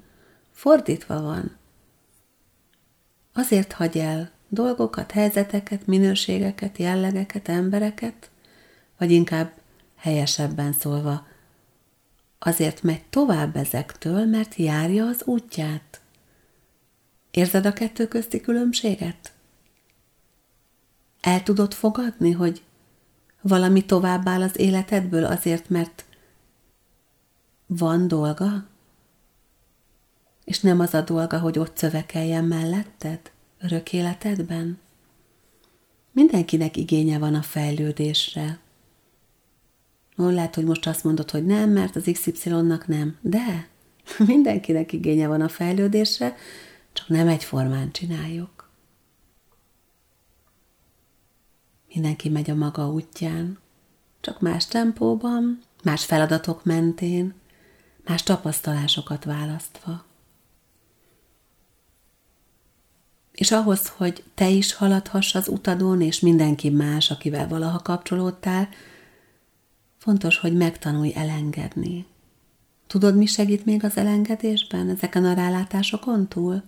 Fordítva 0.52 1.22
van. 1.22 1.58
Azért 3.34 3.72
hagy 3.72 3.98
el 3.98 4.32
dolgokat, 4.50 5.12
helyzeteket, 5.12 5.88
minőségeket, 5.88 6.78
jellegeket, 6.78 7.48
embereket, 7.48 8.30
vagy 8.98 9.12
inkább 9.12 9.52
helyesebben 9.96 10.74
szólva, 10.74 11.28
azért 12.40 12.84
megy 12.84 13.04
tovább 13.10 13.56
ezektől, 13.56 14.26
mert 14.26 14.56
járja 14.56 15.06
az 15.06 15.22
útját. 15.26 16.02
Érzed 17.32 17.66
a 17.66 17.74
kettő 17.74 18.08
közti 18.08 18.42
különbséget? 18.42 19.32
El 21.22 21.44
tudod 21.44 21.74
fogadni, 21.74 22.32
hogy 22.32 22.64
valami 23.42 23.86
tovább 23.86 24.28
áll 24.28 24.42
az 24.42 24.60
életedből 24.60 25.26
azért, 25.26 25.70
mert 25.70 26.06
van 27.66 28.08
dolga? 28.08 28.66
És 30.44 30.60
nem 30.60 30.80
az 30.80 30.94
a 30.94 31.02
dolga, 31.02 31.40
hogy 31.40 31.60
ott 31.60 31.78
szövekeljen 31.78 32.44
melletted, 32.44 33.32
örök 33.60 33.94
életedben? 33.94 34.80
Mindenkinek 36.12 36.78
igénye 36.78 37.20
van 37.20 37.36
a 37.36 37.42
fejlődésre. 37.42 38.60
Ó, 40.18 40.30
lehet, 40.30 40.56
hogy 40.56 40.66
most 40.66 40.88
azt 40.88 41.04
mondod, 41.04 41.32
hogy 41.32 41.46
nem, 41.46 41.70
mert 41.70 41.96
az 41.96 42.10
XY-nak 42.12 42.88
nem. 42.88 43.18
De 43.22 43.68
mindenkinek 44.26 44.94
igénye 44.94 45.28
van 45.28 45.42
a 45.42 45.50
fejlődésre, 45.50 46.36
csak 46.94 47.08
nem 47.08 47.28
egyformán 47.28 47.92
csináljuk. 47.92 48.61
Mindenki 51.94 52.30
megy 52.30 52.50
a 52.50 52.56
maga 52.56 52.92
útján, 52.92 53.60
csak 54.20 54.40
más 54.40 54.66
tempóban, 54.66 55.60
más 55.84 56.06
feladatok 56.06 56.64
mentén, 56.64 57.34
más 58.06 58.24
tapasztalásokat 58.24 59.24
választva. 59.24 60.06
És 63.32 63.52
ahhoz, 63.52 63.88
hogy 63.88 64.24
te 64.34 64.50
is 64.50 64.74
haladhass 64.74 65.36
az 65.36 65.48
utadon, 65.48 66.02
és 66.02 66.20
mindenki 66.20 66.70
más, 66.70 67.12
akivel 67.12 67.48
valaha 67.48 67.80
kapcsolódtál, 67.80 68.70
fontos, 69.98 70.38
hogy 70.38 70.58
megtanulj 70.58 71.12
elengedni. 71.16 72.06
Tudod, 72.88 73.16
mi 73.16 73.26
segít 73.26 73.66
még 73.66 73.84
az 73.84 73.98
elengedésben, 73.98 74.90
ezeken 74.90 75.26
a 75.26 75.34
rálátásokon 75.34 76.28
túl? 76.28 76.64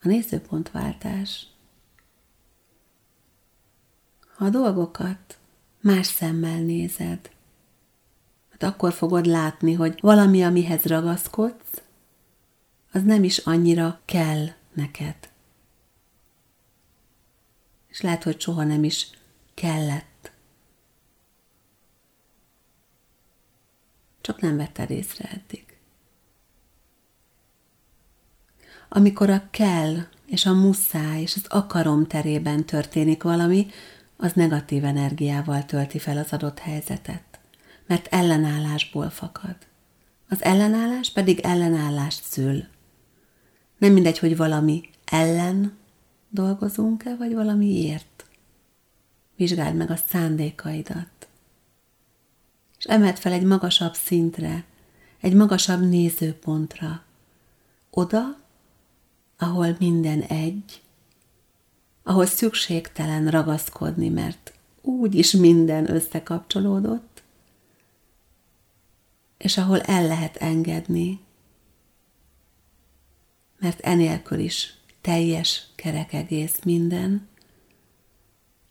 A 0.00 0.08
nézőpontváltás. 0.08 1.46
Ha 4.36 4.44
a 4.44 4.50
dolgokat 4.50 5.38
más 5.80 6.06
szemmel 6.06 6.60
nézed, 6.60 7.30
hát 8.50 8.62
akkor 8.62 8.92
fogod 8.92 9.26
látni, 9.26 9.72
hogy 9.72 9.98
valami, 10.00 10.44
amihez 10.44 10.82
ragaszkodsz, 10.82 11.82
az 12.92 13.02
nem 13.02 13.24
is 13.24 13.38
annyira 13.38 14.00
kell 14.04 14.46
neked. 14.72 15.16
És 17.88 18.00
lehet, 18.00 18.22
hogy 18.22 18.40
soha 18.40 18.64
nem 18.64 18.84
is 18.84 19.10
kellett. 19.54 20.32
Csak 24.20 24.40
nem 24.40 24.56
vetted 24.56 24.90
észre 24.90 25.28
eddig. 25.30 25.78
Amikor 28.88 29.30
a 29.30 29.50
kell 29.50 29.96
és 30.26 30.46
a 30.46 30.52
muszáj 30.52 31.20
és 31.20 31.34
az 31.34 31.46
akarom 31.48 32.06
terében 32.06 32.64
történik 32.64 33.22
valami, 33.22 33.66
az 34.16 34.32
negatív 34.32 34.84
energiával 34.84 35.64
tölti 35.64 35.98
fel 35.98 36.18
az 36.18 36.32
adott 36.32 36.58
helyzetet, 36.58 37.40
mert 37.86 38.06
ellenállásból 38.06 39.10
fakad. 39.10 39.56
Az 40.28 40.42
ellenállás 40.42 41.12
pedig 41.12 41.40
ellenállást 41.40 42.22
szül. 42.24 42.64
Nem 43.78 43.92
mindegy, 43.92 44.18
hogy 44.18 44.36
valami 44.36 44.82
ellen 45.04 45.76
dolgozunk-e, 46.28 47.16
vagy 47.16 47.34
valamiért. 47.34 48.26
Vizsgáld 49.36 49.76
meg 49.76 49.90
a 49.90 49.96
szándékaidat. 49.96 51.28
És 52.78 52.84
emeld 52.84 53.16
fel 53.16 53.32
egy 53.32 53.44
magasabb 53.44 53.94
szintre, 53.94 54.64
egy 55.20 55.34
magasabb 55.34 55.88
nézőpontra. 55.88 57.02
Oda, 57.90 58.36
ahol 59.38 59.76
minden 59.78 60.20
egy, 60.20 60.82
ahol 62.06 62.26
szükségtelen 62.26 63.28
ragaszkodni, 63.28 64.08
mert 64.08 64.52
úgy 64.82 65.14
is 65.14 65.32
minden 65.32 65.90
összekapcsolódott, 65.90 67.22
és 69.38 69.58
ahol 69.58 69.80
el 69.80 70.06
lehet 70.06 70.36
engedni, 70.36 71.20
mert 73.58 73.80
enélkül 73.80 74.38
is 74.38 74.74
teljes 75.00 75.66
kerek 75.74 76.12
egész 76.12 76.58
minden, 76.64 77.28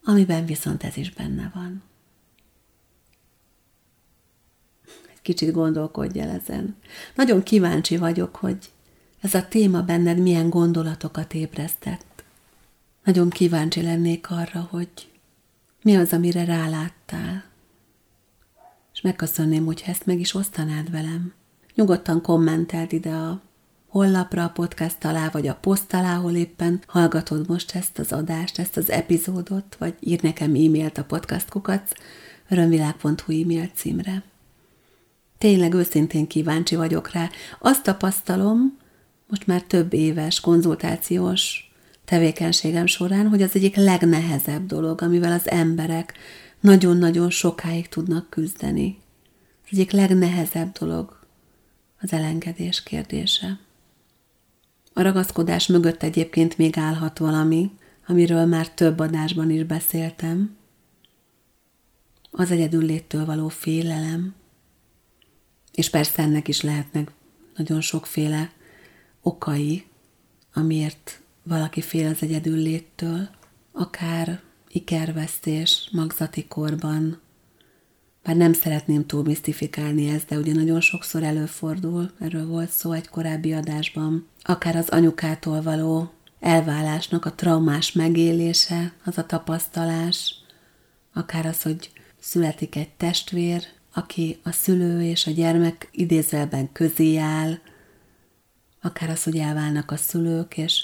amiben 0.04 0.46
viszont 0.46 0.84
ez 0.84 0.98
is 0.98 1.12
benne 1.12 1.52
van. 1.54 1.84
Egy 4.86 5.22
kicsit 5.22 5.52
gondolkodj 5.52 6.20
el 6.20 6.30
ezen. 6.30 6.76
Nagyon 7.16 7.44
kíváncsi 7.44 7.98
vagyok, 7.98 8.36
hogy 8.36 8.72
ez 9.22 9.34
a 9.34 9.48
téma 9.48 9.82
benned 9.82 10.18
milyen 10.18 10.50
gondolatokat 10.50 11.34
ébresztett. 11.34 12.15
Nagyon 13.06 13.30
kíváncsi 13.30 13.82
lennék 13.82 14.32
arra, 14.32 14.68
hogy 14.70 14.90
mi 15.82 15.96
az, 15.96 16.14
amire 16.14 16.46
ráláttál. 16.46 17.44
És 18.94 19.02
megköszönném, 19.02 19.66
hogy 19.66 19.84
ezt 19.86 20.06
meg 20.06 20.20
is 20.20 20.34
osztanád 20.34 20.92
velem. 20.92 21.34
Nyugodtan 21.76 22.22
kommenteld 22.22 22.94
ide 22.94 23.12
a 23.12 23.42
honlapra 23.88 24.44
a 24.44 24.50
podcast 24.50 25.06
alá, 25.06 25.30
vagy 25.30 25.48
a 25.48 25.56
poszt 25.56 25.94
alá, 25.94 26.18
ahol 26.18 26.36
éppen 26.36 26.82
hallgatod 26.88 27.48
most 27.48 27.76
ezt 27.76 28.00
az 28.00 28.12
adást, 28.12 28.60
ezt 28.60 28.78
az 28.78 28.90
epizódot, 28.90 29.76
vagy 29.80 29.96
ír 30.00 30.22
nekem 30.22 30.50
e-mailt 30.50 30.98
a 30.98 31.04
podcastkukac 31.04 31.92
örömvilág.hu 32.50 33.42
e-mail 33.42 33.70
címre. 33.74 34.24
Tényleg 35.38 35.74
őszintén 35.74 36.28
kíváncsi 36.28 36.76
vagyok 36.76 37.12
rá. 37.12 37.30
Azt 37.60 37.84
tapasztalom, 37.84 38.78
most 39.28 39.48
már 39.48 39.62
több 39.62 39.94
éves 39.94 40.40
konzultációs 40.40 41.65
tevékenységem 42.06 42.86
során, 42.86 43.28
hogy 43.28 43.42
az 43.42 43.56
egyik 43.56 43.76
legnehezebb 43.76 44.66
dolog, 44.66 45.02
amivel 45.02 45.32
az 45.32 45.50
emberek 45.50 46.14
nagyon-nagyon 46.60 47.30
sokáig 47.30 47.88
tudnak 47.88 48.30
küzdeni. 48.30 48.98
Az 49.64 49.68
egyik 49.72 49.92
legnehezebb 49.92 50.72
dolog 50.72 51.20
az 52.00 52.14
elengedés 52.14 52.84
kérdése. 52.84 53.60
A 54.94 55.02
ragaszkodás 55.02 55.68
mögött 55.68 56.04
egyébként 56.04 56.58
még 56.58 56.78
állhat 56.78 57.18
valami, 57.18 57.72
amiről 58.08 58.46
már 58.46 58.70
több 58.70 59.00
adásban 59.00 59.50
is 59.50 59.64
beszéltem. 59.64 60.58
Az 62.32 62.50
léttől 62.50 63.26
való 63.26 63.48
félelem. 63.48 64.36
És 65.72 65.90
persze 65.90 66.22
ennek 66.22 66.48
is 66.48 66.62
lehetnek 66.62 67.12
nagyon 67.56 67.82
sokféle 67.82 68.52
okai, 69.22 69.86
amiért 70.54 71.20
valaki 71.46 71.82
fél 71.82 72.08
az 72.08 72.26
léttől, 72.44 73.30
akár 73.72 74.40
ikervesztés, 74.68 75.90
magzati 75.92 76.46
korban, 76.48 77.20
bár 78.24 78.36
nem 78.36 78.54
szeretném 78.54 79.06
túl 79.06 79.24
misztifikálni 79.24 80.08
ezt, 80.08 80.28
de 80.28 80.38
ugye 80.38 80.54
nagyon 80.54 80.82
sokszor 80.82 81.24
előfordul, 81.24 82.12
erről 82.20 82.48
volt 82.48 82.70
szó 82.70 82.92
egy 82.92 83.08
korábbi 83.08 83.54
adásban, 83.54 84.28
akár 84.42 84.76
az 84.76 84.90
anyukától 84.90 85.62
való 85.62 86.12
elválásnak 86.40 87.26
a 87.26 87.34
traumás 87.34 87.92
megélése, 87.92 88.94
az 89.04 89.18
a 89.18 89.26
tapasztalás, 89.26 90.36
akár 91.14 91.46
az, 91.46 91.62
hogy 91.62 91.92
születik 92.20 92.76
egy 92.76 92.90
testvér, 92.90 93.64
aki 93.94 94.40
a 94.44 94.52
szülő 94.52 95.02
és 95.02 95.28
a 95.28 95.32
gyermek 95.32 95.90
idézőben 95.92 96.72
közé 96.72 97.18
áll, 97.18 97.58
akár 98.82 99.10
az, 99.10 99.24
hogy 99.24 99.38
elválnak 99.38 99.92
a 99.92 99.98
szülők, 99.98 100.58
és 100.58 100.84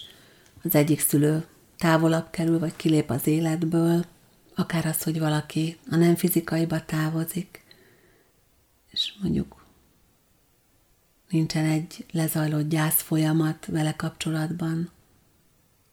az 0.63 0.75
egyik 0.75 0.99
szülő 0.99 1.45
távolabb 1.77 2.29
kerül, 2.29 2.59
vagy 2.59 2.75
kilép 2.75 3.09
az 3.09 3.27
életből, 3.27 4.05
akár 4.55 4.85
az, 4.85 5.03
hogy 5.03 5.19
valaki 5.19 5.77
a 5.89 5.95
nem 5.95 6.15
fizikaiba 6.15 6.85
távozik, 6.85 7.63
és 8.89 9.13
mondjuk 9.21 9.65
nincsen 11.29 11.65
egy 11.65 12.05
lezajlott 12.11 12.69
gyász 12.69 13.01
folyamat 13.01 13.65
vele 13.65 13.95
kapcsolatban. 13.95 14.89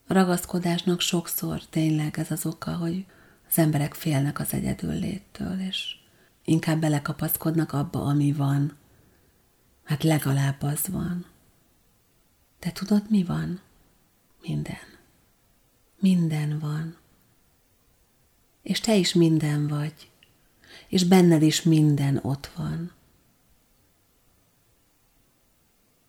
A 0.06 0.12
ragaszkodásnak 0.12 1.00
sokszor 1.00 1.62
tényleg 1.70 2.18
ez 2.18 2.30
az 2.30 2.46
oka, 2.46 2.76
hogy 2.76 3.06
az 3.48 3.58
emberek 3.58 3.94
félnek 3.94 4.40
az 4.40 4.52
egyedül 4.52 4.92
léttől, 4.92 5.60
és 5.60 5.96
inkább 6.44 6.80
belekapaszkodnak 6.80 7.72
abba, 7.72 8.04
ami 8.04 8.32
van. 8.32 8.76
Hát 9.84 10.02
legalább 10.02 10.62
az 10.62 10.88
van. 10.88 11.26
De 12.60 12.72
tudod, 12.72 13.10
mi 13.10 13.24
van? 13.24 13.60
Minden. 14.42 14.96
Minden 15.98 16.58
van. 16.58 16.96
És 18.62 18.80
te 18.80 18.96
is 18.96 19.12
minden 19.12 19.66
vagy. 19.66 20.10
És 20.88 21.04
benned 21.04 21.42
is 21.42 21.62
minden 21.62 22.18
ott 22.22 22.50
van. 22.56 22.92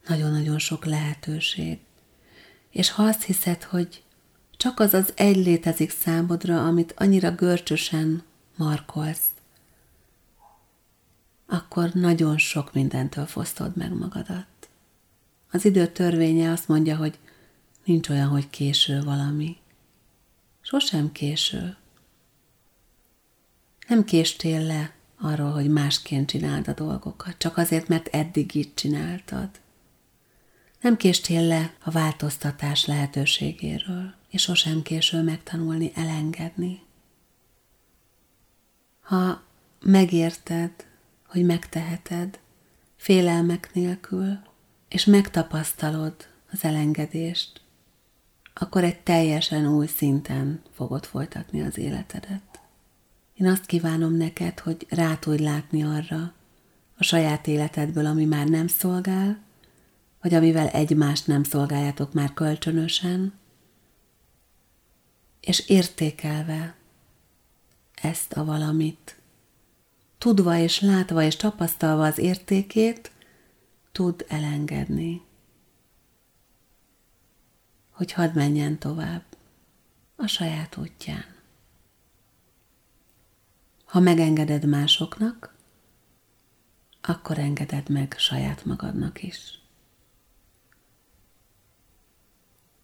Nagyon-nagyon 0.07 0.59
sok 0.59 0.85
lehetőség. 0.85 1.79
És 2.69 2.91
ha 2.91 3.03
azt 3.03 3.23
hiszed, 3.23 3.63
hogy 3.63 4.03
csak 4.57 4.79
az 4.79 4.93
az 4.93 5.13
egy 5.15 5.35
létezik 5.35 5.89
számodra, 5.91 6.65
amit 6.65 6.93
annyira 6.97 7.31
görcsösen 7.31 8.23
markolsz, 8.55 9.27
akkor 11.47 11.89
nagyon 11.93 12.37
sok 12.37 12.73
mindentől 12.73 13.25
fosztod 13.25 13.75
meg 13.75 13.93
magadat. 13.93 14.45
Az 15.51 15.65
idő 15.65 15.87
törvénye 15.87 16.51
azt 16.51 16.67
mondja, 16.67 16.95
hogy 16.95 17.19
nincs 17.89 18.09
olyan, 18.09 18.27
hogy 18.27 18.49
késő 18.49 19.03
valami. 19.03 19.57
Sosem 20.61 21.11
késő. 21.11 21.77
Nem 23.87 24.03
késtél 24.03 24.61
le 24.61 24.93
arról, 25.17 25.51
hogy 25.51 25.69
másként 25.69 26.29
csináld 26.29 26.67
a 26.67 26.73
dolgokat, 26.73 27.37
csak 27.37 27.57
azért, 27.57 27.87
mert 27.87 28.07
eddig 28.07 28.55
így 28.55 28.73
csináltad. 28.73 29.49
Nem 30.81 30.97
késtél 30.97 31.41
le 31.41 31.73
a 31.83 31.91
változtatás 31.91 32.85
lehetőségéről, 32.85 34.13
és 34.29 34.41
sosem 34.41 34.81
késő 34.81 35.21
megtanulni 35.21 35.91
elengedni. 35.95 36.81
Ha 39.01 39.43
megérted, 39.81 40.71
hogy 41.27 41.45
megteheted, 41.45 42.39
félelmek 42.95 43.73
nélkül, 43.73 44.39
és 44.87 45.05
megtapasztalod 45.05 46.15
az 46.51 46.63
elengedést, 46.63 47.61
akkor 48.59 48.83
egy 48.83 48.99
teljesen 48.99 49.67
új 49.67 49.87
szinten 49.87 50.61
fogod 50.71 51.05
folytatni 51.05 51.61
az 51.61 51.77
életedet. 51.77 52.59
Én 53.33 53.47
azt 53.47 53.65
kívánom 53.65 54.13
neked, 54.13 54.59
hogy 54.59 54.85
rá 54.89 55.15
tudj 55.15 55.43
látni 55.43 55.83
arra 55.83 56.33
a 56.97 57.03
saját 57.03 57.47
életedből, 57.47 58.05
ami 58.05 58.25
már 58.25 58.47
nem 58.47 58.67
szolgál, 58.67 59.39
vagy 60.21 60.33
amivel 60.33 60.67
egymást 60.67 61.27
nem 61.27 61.43
szolgáljátok 61.43 62.13
már 62.13 62.33
kölcsönösen, 62.33 63.33
és 65.39 65.67
értékelve 65.67 66.75
ezt 68.01 68.33
a 68.33 68.45
valamit, 68.45 69.19
tudva 70.17 70.57
és 70.57 70.81
látva 70.81 71.23
és 71.23 71.35
tapasztalva 71.35 72.05
az 72.05 72.17
értékét, 72.17 73.11
tud 73.91 74.25
elengedni. 74.27 75.21
Hogy 77.99 78.11
hadd 78.11 78.33
menjen 78.33 78.77
tovább 78.77 79.23
a 80.15 80.27
saját 80.27 80.77
útján. 80.77 81.25
Ha 83.85 83.99
megengeded 83.99 84.65
másoknak, 84.65 85.55
akkor 87.01 87.37
engeded 87.37 87.89
meg 87.89 88.15
saját 88.17 88.65
magadnak 88.65 89.23
is. 89.23 89.59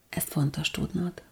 Ezt 0.10 0.28
fontos 0.28 0.72
tudnod. 0.72 1.24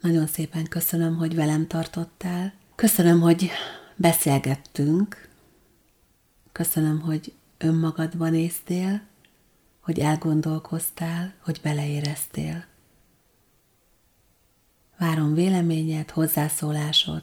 Nagyon 0.00 0.26
szépen 0.26 0.64
köszönöm, 0.64 1.16
hogy 1.16 1.34
velem 1.34 1.66
tartottál. 1.66 2.54
Köszönöm, 2.74 3.20
hogy 3.20 3.50
beszélgettünk. 3.96 5.28
Köszönöm, 6.52 7.00
hogy 7.00 7.34
önmagadban 7.58 8.30
néztél, 8.30 9.08
hogy 9.90 9.98
elgondolkoztál, 9.98 11.32
hogy 11.44 11.60
beleéreztél. 11.62 12.64
Várom 14.98 15.34
véleményed, 15.34 16.10
hozzászólásod, 16.10 17.22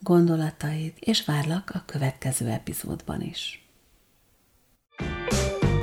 gondolataid, 0.00 0.92
és 0.98 1.24
várlak 1.24 1.70
a 1.74 1.82
következő 1.86 2.48
epizódban 2.48 3.22
is. 3.22 3.66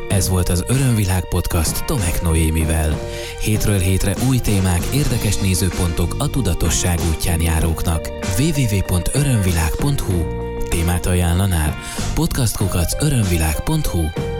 Ez 0.10 0.30
volt 0.30 0.49
az 0.49 0.63
Örömvilág 0.67 1.28
podcast 1.28 1.86
Tomek 1.86 2.21
Noémivel. 2.21 2.97
Hétről 3.41 3.80
hétre 3.80 4.15
új 4.28 4.38
témák, 4.38 4.84
érdekes 4.93 5.38
nézőpontok 5.38 6.15
a 6.17 6.30
tudatosság 6.30 6.99
útján 7.13 7.41
járóknak. 7.41 8.10
www.örömvilág.hu 8.38 10.41
Témát 10.69 11.06
ajánlanál? 11.06 11.76
podcastkukac 12.13 13.04
örömvilág.hu 13.04 14.33